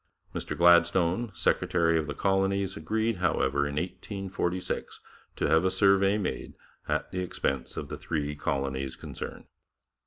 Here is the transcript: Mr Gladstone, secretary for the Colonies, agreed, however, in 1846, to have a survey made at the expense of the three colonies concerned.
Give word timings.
Mr 0.33 0.57
Gladstone, 0.57 1.29
secretary 1.35 1.99
for 1.99 2.07
the 2.07 2.15
Colonies, 2.15 2.75
agreed, 2.75 3.17
however, 3.17 3.67
in 3.67 3.75
1846, 3.75 4.99
to 5.35 5.47
have 5.47 5.63
a 5.63 5.69
survey 5.69 6.17
made 6.17 6.55
at 6.87 7.11
the 7.11 7.19
expense 7.19 7.77
of 7.77 7.87
the 7.87 7.97
three 7.97 8.35
colonies 8.35 8.95
concerned. 8.95 9.45